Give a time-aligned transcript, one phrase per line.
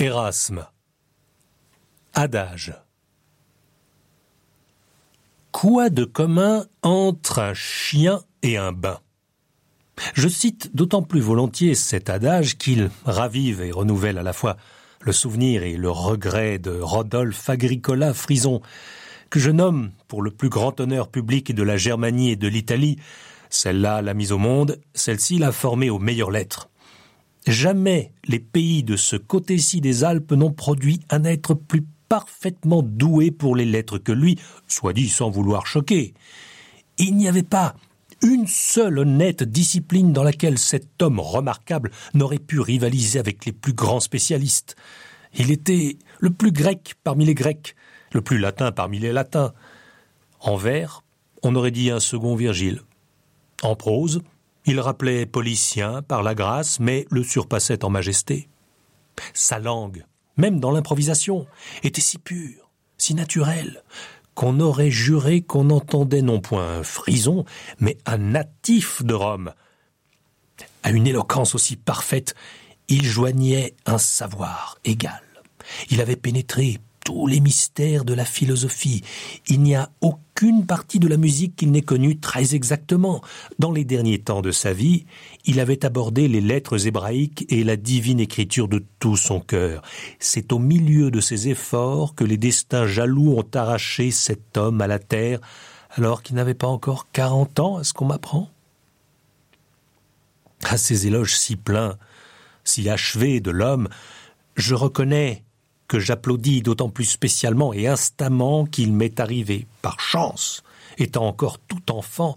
[0.00, 0.64] Erasme.
[2.14, 2.72] Adage.
[5.50, 9.00] Quoi de commun entre un chien et un bain?
[10.14, 14.56] Je cite d'autant plus volontiers cet adage qu'il ravive et renouvelle à la fois
[15.00, 18.62] le souvenir et le regret de Rodolphe Agricola Frison,
[19.30, 23.00] que je nomme, pour le plus grand honneur public de la Germanie et de l'Italie,
[23.50, 26.70] celle-là l'a mise au monde, celle-ci l'a formée aux meilleures lettres.
[27.48, 33.30] Jamais les pays de ce côté-ci des Alpes n'ont produit un être plus parfaitement doué
[33.30, 36.12] pour les lettres que lui, soit dit sans vouloir choquer.
[36.98, 37.74] Il n'y avait pas
[38.22, 43.72] une seule honnête discipline dans laquelle cet homme remarquable n'aurait pu rivaliser avec les plus
[43.72, 44.76] grands spécialistes.
[45.34, 47.74] Il était le plus grec parmi les grecs,
[48.12, 49.54] le plus latin parmi les latins.
[50.40, 51.02] En vers,
[51.42, 52.82] on aurait dit un second Virgile.
[53.62, 54.20] En prose,
[54.68, 58.50] il rappelait Policien par la grâce, mais le surpassait en majesté.
[59.32, 60.04] Sa langue,
[60.36, 61.46] même dans l'improvisation,
[61.82, 63.82] était si pure, si naturelle,
[64.34, 67.46] qu'on aurait juré qu'on entendait non point un frison,
[67.80, 69.54] mais un natif de Rome.
[70.82, 72.34] À une éloquence aussi parfaite,
[72.88, 75.22] il joignait un savoir égal.
[75.88, 76.78] Il avait pénétré
[77.08, 79.02] tous les mystères de la philosophie.
[79.46, 83.22] Il n'y a aucune partie de la musique qu'il n'ait connue très exactement.
[83.58, 85.06] Dans les derniers temps de sa vie,
[85.46, 89.80] il avait abordé les lettres hébraïques et la divine écriture de tout son cœur.
[90.18, 94.86] C'est au milieu de ses efforts que les destins jaloux ont arraché cet homme à
[94.86, 95.40] la terre,
[95.92, 98.50] alors qu'il n'avait pas encore quarante ans, est-ce qu'on m'apprend?
[100.62, 101.96] À ces éloges si pleins,
[102.64, 103.88] si achevés de l'homme,
[104.56, 105.42] je reconnais
[105.88, 110.62] que j'applaudis d'autant plus spécialement et instamment qu'il m'est arrivé, par chance,
[110.98, 112.36] étant encore tout enfant,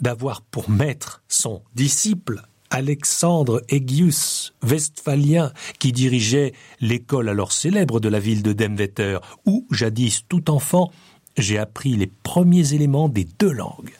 [0.00, 8.18] d'avoir pour maître son disciple Alexandre Aegius, westphalien, qui dirigeait l'école alors célèbre de la
[8.18, 10.90] ville de Demvetter, où, jadis tout enfant,
[11.36, 13.92] j'ai appris les premiers éléments des deux langues.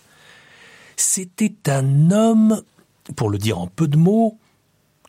[0.96, 2.62] C'était un homme,
[3.14, 4.38] pour le dire en peu de mots,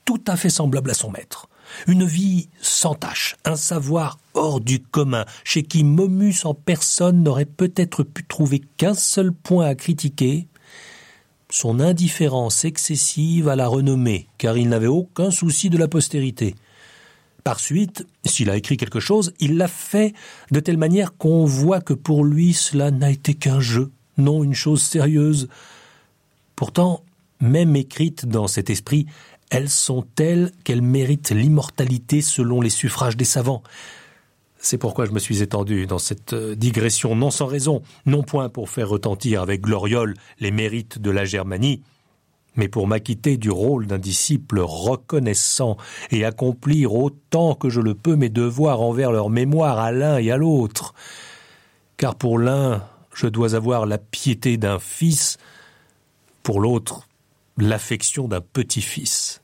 [0.06, 1.50] tout à fait semblable à son maître.
[1.88, 7.46] Une vie sans tache, un savoir hors du commun, chez qui Momus en personne n'aurait
[7.46, 10.48] peut-être pu trouver qu'un seul point à critiquer,
[11.50, 16.56] son indifférence excessive à la renommée, car il n'avait aucun souci de la postérité.
[17.44, 20.14] Par suite, s'il a écrit quelque chose, il l'a fait
[20.52, 24.54] de telle manière qu'on voit que pour lui cela n'a été qu'un jeu, non une
[24.54, 25.48] chose sérieuse.
[26.58, 27.04] Pourtant,
[27.40, 29.06] même écrite dans cet esprit,
[29.50, 33.64] elles sont telles qu'elles méritent l'immortalité selon les suffrages des savants.
[34.60, 38.50] C'est pourquoi je me suis étendu dans cette euh, digression non sans raison, non point
[38.50, 41.84] pour faire retentir avec gloriole les mérites de la Germanie,
[42.56, 45.78] mais pour m'acquitter du rôle d'un disciple reconnaissant
[46.12, 50.32] et accomplir autant que je le peux mes devoirs envers leur mémoire à l'un et
[50.32, 50.96] à l'autre.
[51.98, 52.84] Car pour l'un,
[53.14, 55.38] je dois avoir la piété d'un fils,
[56.42, 57.08] pour l'autre,
[57.58, 59.42] l'affection d'un petit-fils.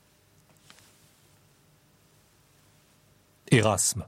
[3.50, 4.06] Erasme